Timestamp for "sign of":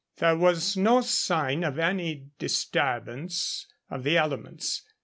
1.01-1.77